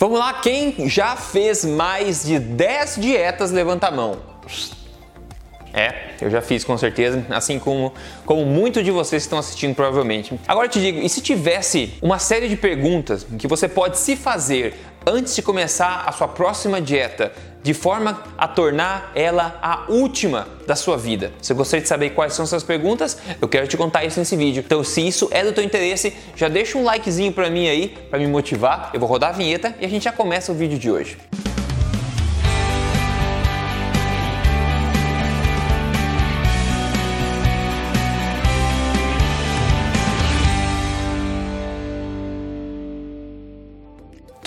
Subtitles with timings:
[0.00, 4.16] Vamos lá, quem já fez mais de 10 dietas, levanta a mão.
[5.74, 7.92] É, eu já fiz com certeza, assim como,
[8.24, 10.40] como muitos de vocês estão assistindo provavelmente.
[10.48, 14.16] Agora eu te digo, e se tivesse uma série de perguntas que você pode se
[14.16, 14.74] fazer
[15.06, 17.32] antes de começar a sua próxima dieta,
[17.62, 21.32] de forma a tornar ela a última da sua vida.
[21.40, 24.36] Se você gostaria de saber quais são essas perguntas, eu quero te contar isso nesse
[24.36, 24.62] vídeo.
[24.64, 28.18] Então, se isso é do teu interesse, já deixa um likezinho para mim aí, para
[28.18, 28.90] me motivar.
[28.94, 31.18] Eu vou rodar a vinheta e a gente já começa o vídeo de hoje.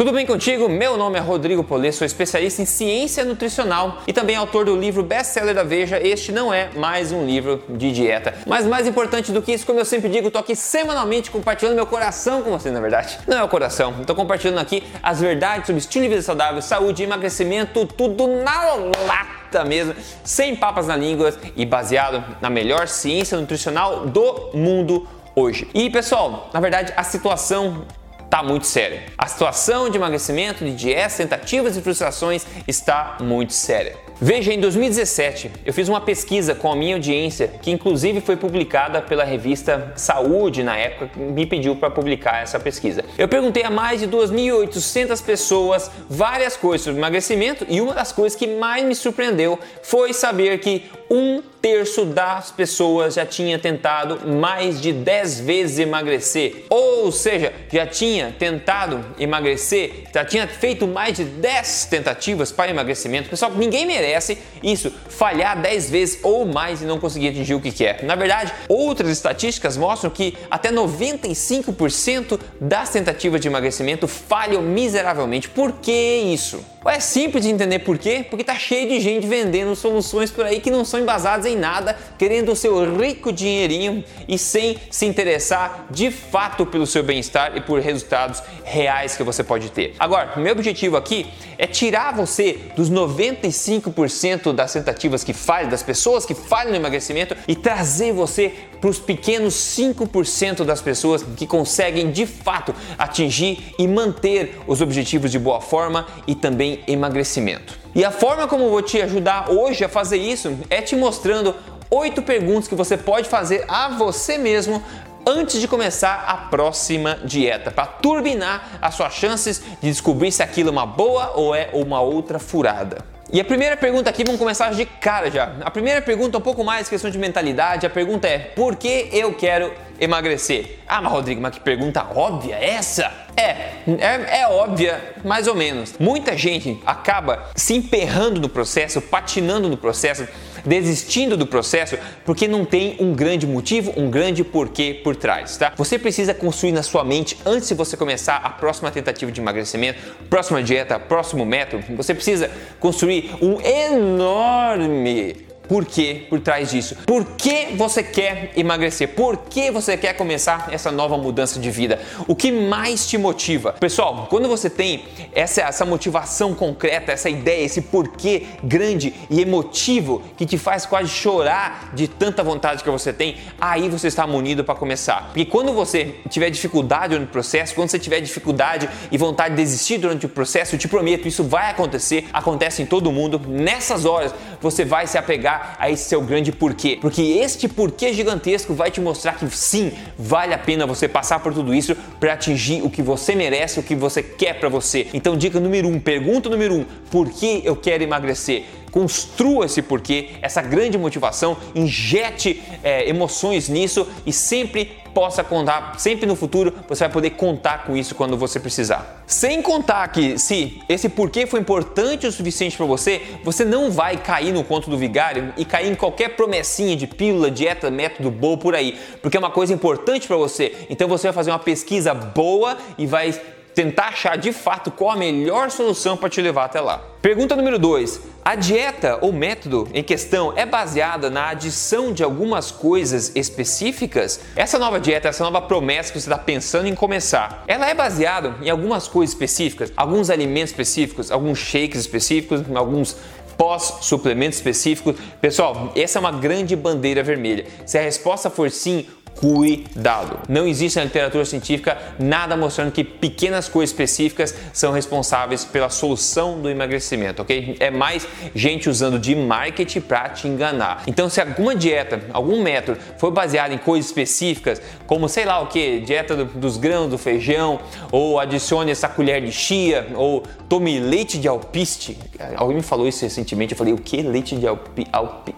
[0.03, 0.67] Tudo bem contigo?
[0.67, 5.02] Meu nome é Rodrigo Polê, sou especialista em ciência nutricional e também autor do livro
[5.02, 5.98] best-seller da Veja.
[5.98, 9.80] Este não é mais um livro de dieta, mas mais importante do que isso, como
[9.80, 13.17] eu sempre digo, estou aqui semanalmente compartilhando meu coração com você, na verdade.
[13.25, 17.02] Não é o coração, estou compartilhando aqui as verdades sobre estilo de vida saudável, saúde,
[17.02, 18.73] emagrecimento, tudo na
[19.08, 25.66] lata mesmo, sem papas na língua e baseado na melhor ciência nutricional do mundo hoje.
[25.73, 27.86] E pessoal, na verdade, a situação
[28.34, 29.03] está muito séria.
[29.16, 33.95] A situação de emagrecimento, de dieta, tentativas e frustrações está muito séria.
[34.20, 39.04] Veja, em 2017 eu fiz uma pesquisa com a minha audiência, que inclusive foi publicada
[39.04, 43.06] pela revista Saúde na época, que me pediu para publicar essa pesquisa.
[43.20, 48.36] Eu perguntei a mais de 2.800 pessoas várias coisas sobre emagrecimento e uma das coisas
[48.36, 54.81] que mais me surpreendeu foi saber que um terço das pessoas já tinha tentado mais
[54.81, 56.66] de 10 vezes emagrecer.
[56.70, 63.30] Ou seja, já tinha tentado emagrecer, já tinha feito mais de 10 tentativas para emagrecimento.
[63.30, 67.72] Pessoal, ninguém merece isso, falhar 10 vezes ou mais e não conseguir atingir o que
[67.72, 68.03] quer.
[68.03, 75.48] Na verdade, outras estatísticas mostram que até 95% das tentativas de emagrecimento falham miseravelmente.
[75.48, 76.72] Por que isso?
[76.86, 78.26] É simples de entender por quê?
[78.30, 81.98] Porque tá cheio de gente vendendo soluções por aí que não são embasadas em nada,
[82.17, 87.61] querendo o seu rico dinheirinho e sem se interessar de fato pelo seu bem-estar e
[87.61, 89.95] por resultados reais que você pode ter.
[89.98, 91.26] Agora, meu objetivo aqui
[91.58, 97.36] é tirar você dos 95% das tentativas que falham, das pessoas que falham no emagrecimento
[97.48, 103.88] e trazer você para os pequenos 5% das pessoas que conseguem de fato atingir e
[103.88, 107.80] manter os objetivos de boa forma e também emagrecimento.
[107.95, 111.55] E a forma como eu vou te ajudar hoje a fazer isso é te mostrando
[111.89, 114.83] oito perguntas que você pode fazer a você mesmo
[115.26, 120.67] antes de começar a próxima dieta, para turbinar as suas chances de descobrir se aquilo
[120.67, 123.12] é uma boa ou é uma outra furada.
[123.33, 125.54] E a primeira pergunta aqui, vamos começar de cara já.
[125.61, 127.83] A primeira pergunta é um pouco mais questão de mentalidade.
[127.83, 130.77] A pergunta é: por que eu quero emagrecer?
[130.88, 133.12] Ah, mas Rodrigo, mas que pergunta óbvia é essa?
[133.36, 135.95] É, é, é, óbvia, mais ou menos.
[136.00, 140.27] Muita gente acaba se emperrando no processo, patinando no processo,
[140.66, 145.74] desistindo do processo porque não tem um grande motivo, um grande porquê por trás, tá?
[145.75, 150.00] Você precisa construir na sua mente antes de você começar a próxima tentativa de emagrecimento,
[150.30, 152.50] próxima dieta, próximo método, você precisa
[152.80, 156.95] construir um enorme por que por trás disso?
[157.04, 159.16] Por que você quer emagrecer?
[159.16, 162.00] Por que você quer começar essa nova mudança de vida?
[162.28, 163.74] O que mais te motiva?
[163.80, 165.04] Pessoal, quando você tem
[165.34, 171.10] essa, essa motivação concreta, essa ideia, esse porquê grande e emotivo que te faz quase
[171.10, 175.30] chorar de tanta vontade que você tem, aí você está munido para começar.
[175.30, 179.63] Porque quando você tiver dificuldade durante o processo, quando você tiver dificuldade e vontade de
[179.63, 183.42] desistir durante o processo, eu te prometo, isso vai acontecer, acontece em todo mundo.
[183.48, 186.97] Nessas horas você vai se apegar a esse seu grande porquê.
[187.00, 191.53] Porque este porquê gigantesco vai te mostrar que sim, vale a pena você passar por
[191.53, 195.07] tudo isso para atingir o que você merece, o que você quer para você.
[195.13, 198.65] Então, dica número um, pergunta número um: por que eu quero emagrecer?
[198.94, 206.27] Construa esse porquê, essa grande motivação, injete é, emoções nisso e sempre possa contar, sempre
[206.27, 209.24] no futuro você vai poder contar com isso quando você precisar.
[209.25, 214.16] Sem contar que se esse porquê foi importante o suficiente para você, você não vai
[214.18, 218.57] cair no conto do vigário e cair em qualquer promessinha de pílula, dieta, método bom
[218.57, 220.86] por aí, porque é uma coisa importante para você.
[220.88, 223.34] Então você vai fazer uma pesquisa boa e vai
[223.74, 227.02] tentar achar de fato qual a melhor solução para te levar até lá.
[227.22, 232.72] Pergunta número 2: A dieta ou método em questão é baseada na adição de algumas
[232.72, 234.40] coisas específicas?
[234.56, 238.56] Essa nova dieta, essa nova promessa que você está pensando em começar, ela é baseada
[238.62, 243.16] em algumas coisas específicas, alguns alimentos específicos, alguns shakes específicos, alguns
[243.58, 245.14] pós suplemento específico?
[245.40, 247.66] Pessoal, essa é uma grande bandeira vermelha.
[247.86, 250.39] Se a resposta for sim, cuidado.
[250.47, 256.59] Não existe na literatura científica nada mostrando que pequenas coisas específicas são responsáveis pela solução
[256.59, 257.75] do emagrecimento, ok?
[257.80, 261.03] É mais gente usando de marketing para te enganar.
[261.07, 265.68] Então, se alguma dieta, algum método foi baseado em coisas específicas, como sei lá o
[265.68, 267.80] que, dieta do, dos grãos, do feijão,
[268.12, 272.18] ou adicione essa colher de chia, ou tome leite de alpiste.
[272.56, 275.03] Alguém me falou isso recentemente, eu falei, o que leite de alpiste?
[275.12, 275.56] Alpi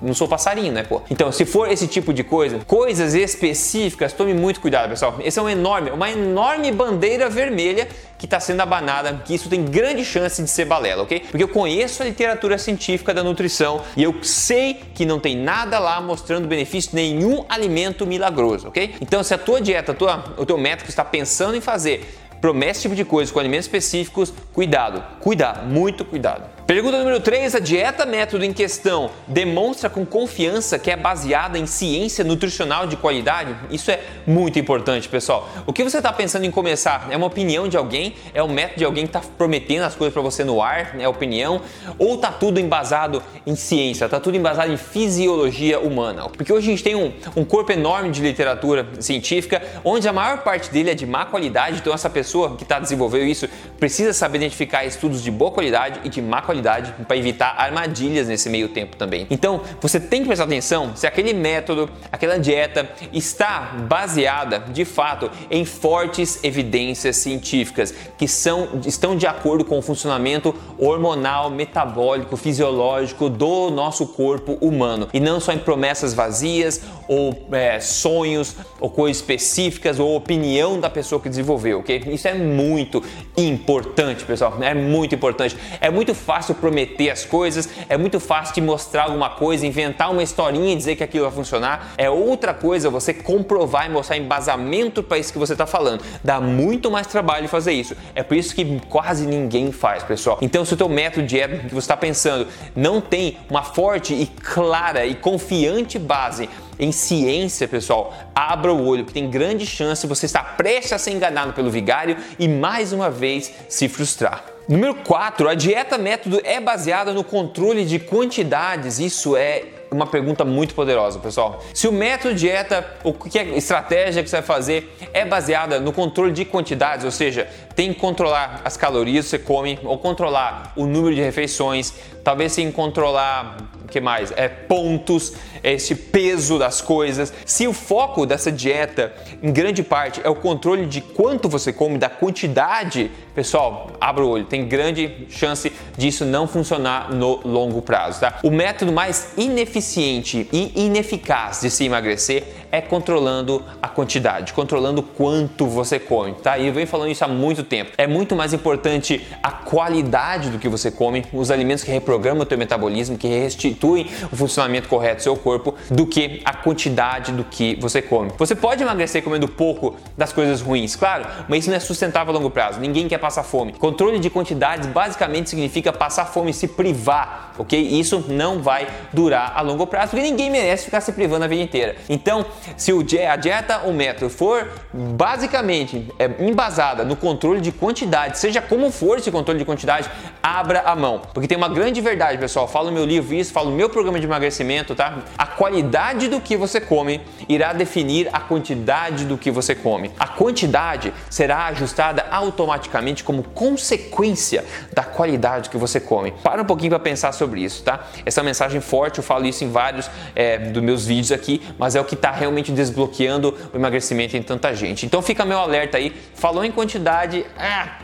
[0.00, 1.02] não sou passarinho, né, pô?
[1.10, 5.16] Então, se for esse tipo de coisa, coisas específicas, tome muito cuidado, pessoal.
[5.20, 7.88] Esse é um enorme, uma enorme bandeira vermelha
[8.18, 11.20] que está sendo abanada, que isso tem grande chance de ser balela, ok?
[11.30, 15.78] Porque eu conheço a literatura científica da nutrição e eu sei que não tem nada
[15.78, 18.94] lá mostrando benefício nenhum alimento milagroso, ok?
[19.00, 22.06] Então, se a tua dieta, a tua, o teu método está pensando em fazer
[22.40, 26.55] promete esse tipo de coisa com alimentos específicos, cuidado, cuidado, muito cuidado.
[26.66, 31.64] Pergunta número 3: a dieta método em questão demonstra com confiança que é baseada em
[31.64, 33.54] ciência nutricional de qualidade?
[33.70, 35.48] Isso é muito importante, pessoal.
[35.64, 37.06] O que você está pensando em começar?
[37.08, 38.16] É uma opinião de alguém?
[38.34, 40.98] É o método de alguém que está prometendo as coisas para você no ar?
[40.98, 41.62] É opinião?
[42.00, 44.06] Ou está tudo embasado em ciência?
[44.06, 46.28] Está tudo embasado em fisiologia humana?
[46.30, 50.38] Porque hoje a gente tem um, um corpo enorme de literatura científica, onde a maior
[50.38, 53.48] parte dele é de má qualidade, então essa pessoa que está desenvolvendo isso
[53.78, 58.28] precisa saber identificar estudos de boa qualidade e de má qualidade qualidade para evitar armadilhas
[58.28, 59.26] nesse meio tempo também.
[59.30, 65.30] Então, você tem que prestar atenção se aquele método, aquela dieta está baseada de fato
[65.50, 73.28] em fortes evidências científicas que são, estão de acordo com o funcionamento hormonal, metabólico, fisiológico
[73.28, 79.18] do nosso corpo humano e não só em promessas vazias ou é, sonhos ou coisas
[79.18, 82.02] específicas ou opinião da pessoa que desenvolveu, ok?
[82.06, 83.02] Isso é muito
[83.36, 84.56] importante, pessoal.
[84.60, 85.56] É muito importante.
[85.80, 90.10] É muito fácil fácil prometer as coisas, é muito fácil te mostrar alguma coisa, inventar
[90.10, 91.92] uma historinha e dizer que aquilo vai funcionar.
[91.98, 96.04] É outra coisa você comprovar e mostrar embasamento para isso que você está falando.
[96.22, 97.96] Dá muito mais trabalho fazer isso.
[98.14, 100.38] É por isso que quase ninguém faz, pessoal.
[100.40, 104.14] Então, se o teu método de dieta que você está pensando não tem uma forte
[104.14, 106.48] e clara e confiante base
[106.78, 111.12] em ciência, pessoal, abra o olho, que tem grande chance você estar prestes a ser
[111.12, 114.55] enganado pelo vigário e mais uma vez se frustrar.
[114.68, 118.98] Número 4, a dieta método é baseada no controle de quantidades.
[118.98, 121.62] Isso é uma pergunta muito poderosa, pessoal.
[121.72, 125.92] Se o método dieta, o que é estratégia que você vai fazer é baseada no
[125.92, 127.46] controle de quantidades, ou seja,
[127.76, 132.50] tem que controlar as calorias que você come ou controlar o número de refeições, talvez
[132.50, 134.32] sem controlar que mais?
[134.36, 137.32] É pontos, é esse peso das coisas.
[137.44, 139.12] Se o foco dessa dieta,
[139.42, 144.28] em grande parte, é o controle de quanto você come, da quantidade, pessoal, abra o
[144.28, 144.44] olho.
[144.44, 148.38] Tem grande chance disso não funcionar no longo prazo, tá?
[148.42, 155.66] O método mais ineficiente e ineficaz de se emagrecer é controlando a quantidade, controlando quanto
[155.66, 156.58] você come, tá?
[156.58, 157.92] E eu venho falando isso há muito tempo.
[157.96, 162.46] É muito mais importante a qualidade do que você come, os alimentos que reprogramam o
[162.46, 167.44] teu metabolismo, que restituem o funcionamento correto do seu corpo, do que a quantidade do
[167.44, 168.30] que você come.
[168.38, 172.36] Você pode emagrecer comendo pouco das coisas ruins, claro, mas isso não é sustentável a
[172.36, 172.80] longo prazo.
[172.80, 173.72] Ninguém quer passar fome.
[173.72, 177.80] Controle de quantidades basicamente significa passar fome se privar, ok?
[177.80, 181.62] Isso não vai durar a longo prazo, porque ninguém merece ficar se privando a vida
[181.62, 181.96] inteira.
[182.08, 182.44] Então,
[182.76, 182.92] se
[183.28, 189.18] a dieta ou método for basicamente é, embasada no controle de quantidade, seja como for
[189.18, 190.10] esse controle de quantidade,
[190.42, 191.22] abra a mão.
[191.32, 192.66] Porque tem uma grande verdade, pessoal.
[192.66, 195.18] Falo no meu livro isso, falo no meu programa de emagrecimento, tá?
[195.36, 200.10] A qualidade do que você come irá definir a quantidade do que você come.
[200.18, 206.32] A quantidade será ajustada automaticamente como consequência da qualidade que você come.
[206.42, 208.06] Para um pouquinho para pensar sobre isso, tá?
[208.24, 212.00] Essa mensagem forte, eu falo isso em vários é, dos meus vídeos aqui, mas é
[212.00, 215.06] o que está realmente desbloqueando o emagrecimento em tanta gente.
[215.06, 216.14] Então fica meu alerta aí.
[216.34, 217.98] Falou em quantidade, ah,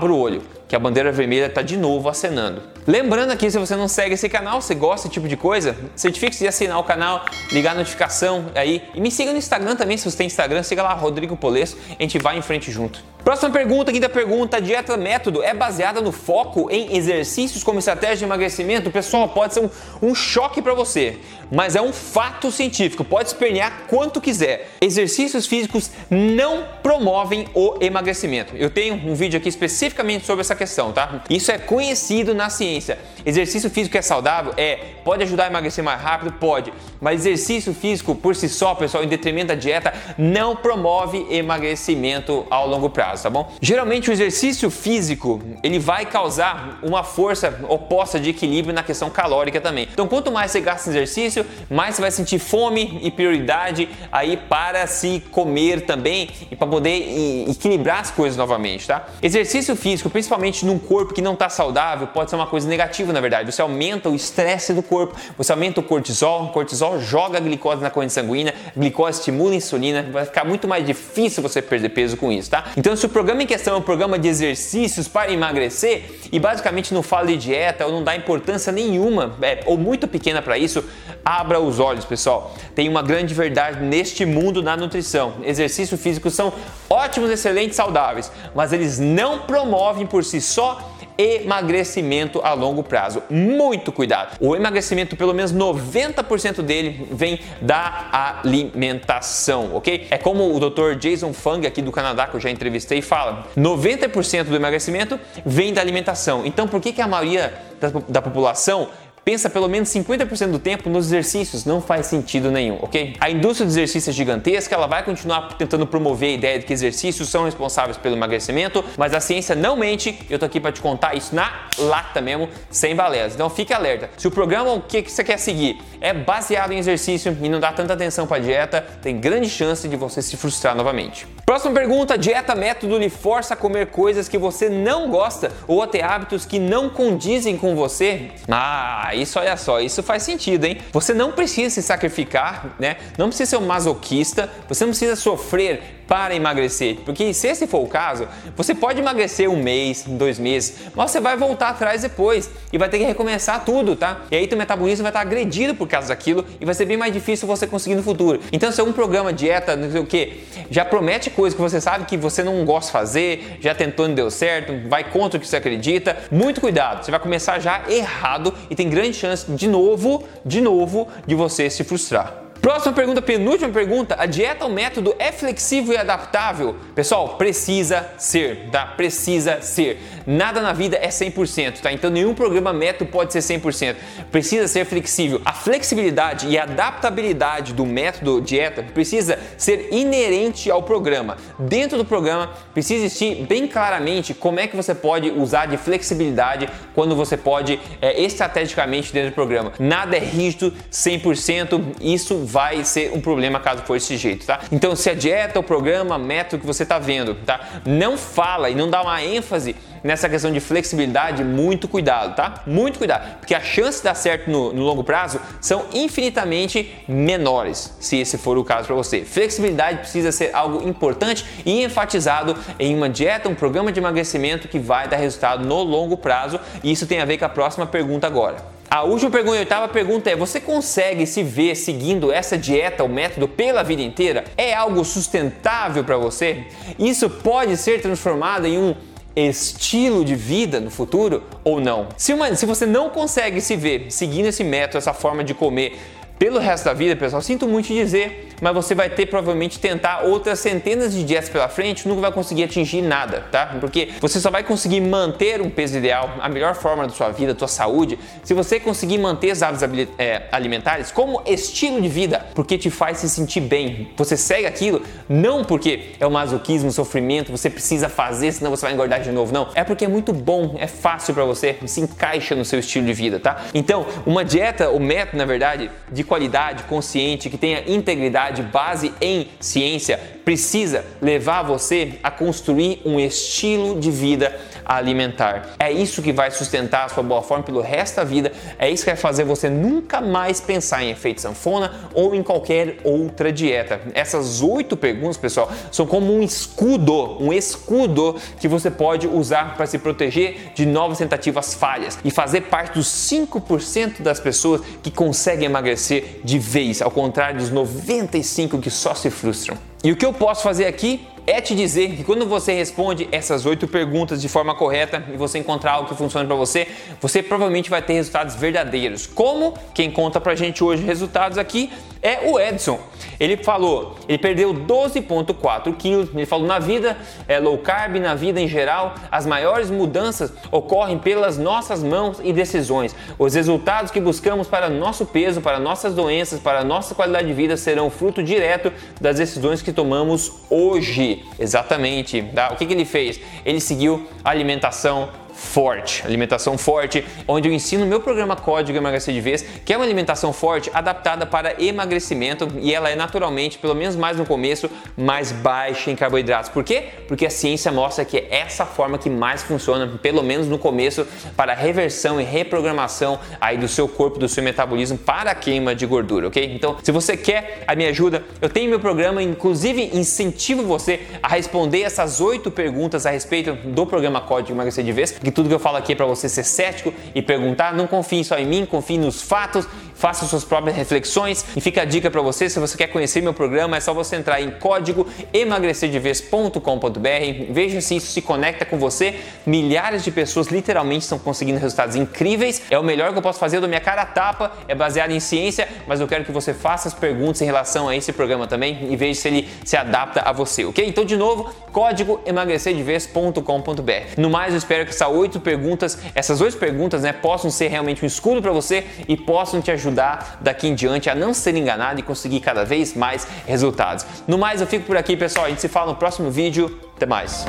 [0.00, 2.62] o olho que a bandeira vermelha está de novo acenando.
[2.88, 6.42] Lembrando aqui, se você não segue esse canal, você gosta desse tipo de coisa, certifique-se
[6.42, 10.10] de assinar o canal, ligar a notificação aí e me siga no Instagram também, se
[10.10, 13.04] você tem Instagram, siga lá, Rodrigo Polesso, a gente vai em frente junto.
[13.22, 18.24] Próxima pergunta, quinta pergunta, dieta método é baseada no foco em exercícios como estratégia de
[18.24, 18.90] emagrecimento?
[18.90, 19.68] Pessoal, pode ser um,
[20.00, 21.18] um choque para você,
[21.52, 24.70] mas é um fato científico, pode espernear quanto quiser.
[24.80, 28.56] Exercícios físicos não promovem o emagrecimento.
[28.56, 31.22] Eu tenho um vídeo aqui especificamente sobre essa questão, tá?
[31.28, 32.77] Isso é conhecido na ciência.
[32.78, 32.96] 意思。
[33.28, 34.54] Exercício físico é saudável?
[34.56, 34.76] É.
[35.04, 36.32] Pode ajudar a emagrecer mais rápido?
[36.32, 36.72] Pode.
[36.98, 42.66] Mas exercício físico por si só, pessoal, em detrimento da dieta, não promove emagrecimento ao
[42.66, 43.52] longo prazo, tá bom?
[43.60, 49.60] Geralmente o exercício físico, ele vai causar uma força oposta de equilíbrio na questão calórica
[49.60, 49.86] também.
[49.92, 54.38] Então, quanto mais você gasta em exercício, mais você vai sentir fome e prioridade aí
[54.38, 59.06] para se comer também e para poder equilibrar as coisas novamente, tá?
[59.20, 63.17] Exercício físico, principalmente num corpo que não está saudável, pode ser uma coisa negativa, na
[63.20, 63.50] verdade.
[63.50, 67.82] Você aumenta o estresse do corpo, você aumenta o cortisol, o cortisol joga a glicose
[67.82, 71.90] na corrente sanguínea, a glicose estimula a insulina, vai ficar muito mais difícil você perder
[71.90, 72.66] peso com isso, tá?
[72.76, 76.92] Então, se o programa em questão é um programa de exercícios para emagrecer e basicamente
[76.94, 80.84] não fala de dieta ou não dá importância nenhuma, é, ou muito pequena para isso,
[81.24, 82.54] abra os olhos, pessoal.
[82.74, 85.34] Tem uma grande verdade neste mundo da nutrição.
[85.42, 86.52] Exercícios físicos são
[86.88, 93.22] ótimos, excelentes, saudáveis, mas eles não promovem por si só emagrecimento a longo prazo.
[93.28, 94.36] Muito cuidado.
[94.40, 100.06] O emagrecimento, pelo menos 90% dele vem da alimentação, ok?
[100.10, 100.94] É como o Dr.
[100.96, 105.80] Jason Fung aqui do Canadá que eu já entrevistei fala: 90% do emagrecimento vem da
[105.80, 106.46] alimentação.
[106.46, 108.88] Então, por que, que a maioria da, da população
[109.28, 113.14] pensa pelo menos 50% do tempo nos exercícios, não faz sentido nenhum, ok?
[113.20, 116.72] A indústria de exercícios é gigantesca, ela vai continuar tentando promover a ideia de que
[116.72, 120.80] exercícios são responsáveis pelo emagrecimento, mas a ciência não mente, eu tô aqui para te
[120.80, 123.34] contar isso na lata mesmo, sem baleias.
[123.34, 124.08] Então fique alerta.
[124.16, 127.60] Se o programa o que, que você quer seguir é baseado em exercício e não
[127.60, 131.26] dá tanta atenção para dieta, tem grande chance de você se frustrar novamente.
[131.44, 135.86] Próxima pergunta: dieta método lhe força a comer coisas que você não gosta ou a
[135.86, 138.30] ter hábitos que não condizem com você?
[138.48, 140.78] Ah, isso olha só, isso faz sentido, hein?
[140.92, 142.96] Você não precisa se sacrificar, né?
[143.16, 146.96] Não precisa ser um masoquista, você não precisa sofrer para emagrecer.
[147.04, 151.20] Porque se esse for o caso, você pode emagrecer um mês, dois meses, mas você
[151.20, 154.22] vai voltar atrás depois e vai ter que recomeçar tudo, tá?
[154.30, 157.12] E aí teu metabolismo vai estar agredido por causa daquilo e vai ser bem mais
[157.12, 158.40] difícil você conseguir no futuro.
[158.50, 161.80] Então, se é um programa dieta, não sei o que, já promete coisas que você
[161.80, 165.36] sabe que você não gosta de fazer, já tentou e não deu certo, vai contra
[165.36, 167.04] o que você acredita, muito cuidado.
[167.04, 171.68] Você vai começar já errado e tem grande chance de novo, de novo, de você
[171.68, 172.37] se frustrar.
[172.60, 176.76] Próxima pergunta, penúltima pergunta: a dieta ou método é flexível e adaptável?
[176.94, 178.86] Pessoal, precisa ser, tá?
[178.86, 180.00] Precisa ser.
[180.26, 181.92] Nada na vida é 100%, tá?
[181.92, 183.96] Então nenhum programa método pode ser 100%.
[184.30, 185.40] Precisa ser flexível.
[185.44, 191.38] A flexibilidade e adaptabilidade do método dieta precisa ser inerente ao programa.
[191.58, 196.68] Dentro do programa precisa existir bem claramente como é que você pode usar de flexibilidade
[196.94, 199.72] quando você pode é, estrategicamente dentro do programa.
[199.78, 201.96] Nada é rígido 100%.
[202.00, 204.60] Isso vai ser um problema caso for esse jeito, tá?
[204.72, 207.60] Então, se a dieta, o programa, método que você está vendo, tá?
[207.84, 212.62] Não fala e não dá uma ênfase nessa questão de flexibilidade, muito cuidado, tá?
[212.66, 217.94] Muito cuidado, porque as chances de dar certo no, no longo prazo são infinitamente menores,
[218.00, 219.24] se esse for o caso para você.
[219.24, 224.78] Flexibilidade precisa ser algo importante e enfatizado em uma dieta, um programa de emagrecimento que
[224.78, 228.26] vai dar resultado no longo prazo, e isso tem a ver com a próxima pergunta
[228.26, 228.77] agora.
[228.90, 233.08] A última pergunta a oitava pergunta é: você consegue se ver seguindo essa dieta ou
[233.08, 234.44] método pela vida inteira?
[234.56, 236.64] É algo sustentável para você?
[236.98, 238.94] Isso pode ser transformado em um
[239.36, 242.08] estilo de vida no futuro ou não?
[242.16, 245.98] Se, uma, se você não consegue se ver seguindo esse método, essa forma de comer
[246.38, 250.58] pelo resto da vida, pessoal, sinto muito dizer, mas você vai ter provavelmente tentar outras
[250.60, 253.76] centenas de dietas pela frente, nunca vai conseguir atingir nada, tá?
[253.80, 257.52] Porque você só vai conseguir manter um peso ideal, a melhor forma da sua vida,
[257.52, 262.46] da sua saúde, se você conseguir manter os hábitos é, alimentares como estilo de vida,
[262.54, 264.10] porque te faz se sentir bem.
[264.16, 268.82] Você segue aquilo não porque é o masoquismo, o sofrimento, você precisa fazer, senão você
[268.82, 269.68] vai engordar de novo, não.
[269.74, 273.12] É porque é muito bom, é fácil para você, se encaixa no seu estilo de
[273.12, 273.64] vida, tá?
[273.74, 279.48] Então, uma dieta, o método, na verdade, de qualidade, consciente, que tenha integridade, base em
[279.58, 284.56] ciência, precisa levar você a construir um estilo de vida
[284.88, 285.74] alimentar.
[285.78, 289.04] É isso que vai sustentar a sua boa forma pelo resto da vida, é isso
[289.04, 294.00] que vai fazer você nunca mais pensar em efeito sanfona ou em qualquer outra dieta.
[294.14, 299.84] Essas oito perguntas, pessoal, são como um escudo, um escudo que você pode usar para
[299.84, 305.66] se proteger de novas tentativas falhas e fazer parte dos 5% das pessoas que conseguem
[305.66, 309.76] emagrecer de vez, ao contrário dos 95% que só se frustram.
[310.08, 313.66] E o que eu posso fazer aqui é te dizer que quando você responde essas
[313.66, 316.88] oito perguntas de forma correta e você encontrar algo que funcione para você,
[317.20, 319.26] você provavelmente vai ter resultados verdadeiros.
[319.26, 321.90] Como quem conta pra gente hoje resultados aqui
[322.22, 322.98] é o Edson.
[323.38, 326.28] Ele falou, ele perdeu 12,4 quilos.
[326.34, 331.18] Ele falou na vida é, low carb, na vida em geral, as maiores mudanças ocorrem
[331.18, 333.14] pelas nossas mãos e decisões.
[333.38, 337.76] Os resultados que buscamos para nosso peso, para nossas doenças, para nossa qualidade de vida
[337.76, 341.44] serão fruto direto das decisões que tomamos hoje.
[341.58, 342.40] Exatamente.
[342.54, 342.70] Tá?
[342.72, 343.40] O que, que ele fez?
[343.64, 345.28] Ele seguiu a alimentação
[345.58, 350.04] forte, alimentação forte, onde eu ensino meu programa Código Emagrecer de Vez, que é uma
[350.04, 355.50] alimentação forte adaptada para emagrecimento e ela é naturalmente, pelo menos mais no começo, mais
[355.50, 356.70] baixa em carboidratos.
[356.70, 357.06] Por quê?
[357.26, 361.26] Porque a ciência mostra que é essa forma que mais funciona, pelo menos no começo,
[361.56, 366.06] para reversão e reprogramação aí do seu corpo, do seu metabolismo para a queima de
[366.06, 366.72] gordura, ok?
[366.72, 371.48] Então, se você quer a minha ajuda, eu tenho meu programa, inclusive incentivo você a
[371.48, 375.74] responder essas oito perguntas a respeito do programa Código Emagrecer de Vez, que tudo que
[375.74, 377.94] eu falo aqui é para você ser cético e perguntar.
[377.94, 379.86] Não confie só em mim, confie nos fatos,
[380.18, 381.64] faça suas próprias reflexões.
[381.76, 384.36] E fica a dica para você: se você quer conhecer meu programa, é só você
[384.36, 387.70] entrar em código emagrecerdeves.com.br.
[387.70, 389.36] Veja se isso se conecta com você.
[389.64, 392.82] Milhares de pessoas literalmente estão conseguindo resultados incríveis.
[392.90, 395.40] É o melhor que eu posso fazer, dou minha cara a tapa, é baseado em
[395.40, 399.10] ciência, mas eu quero que você faça as perguntas em relação a esse programa também
[399.10, 401.06] e veja se ele se adapta a você, ok?
[401.06, 404.34] Então, de novo, código emagrecerdeves.com.br.
[404.36, 408.24] No mais, eu espero que essa oito perguntas, essas oito perguntas, né, possam ser realmente
[408.24, 412.20] um escudo para você e possam te ajudar daqui em diante a não ser enganado
[412.20, 414.24] e conseguir cada vez mais resultados.
[414.46, 415.66] No mais, eu fico por aqui, pessoal.
[415.66, 416.98] A gente se fala no próximo vídeo.
[417.16, 417.66] Até mais.